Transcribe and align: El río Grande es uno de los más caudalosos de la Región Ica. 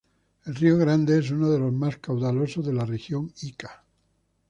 El 0.45 0.55
río 0.55 0.77
Grande 0.79 1.19
es 1.19 1.29
uno 1.29 1.51
de 1.51 1.59
los 1.59 1.71
más 1.71 1.97
caudalosos 1.99 2.65
de 2.65 2.73
la 2.73 2.85
Región 2.85 3.31
Ica. 3.43 3.85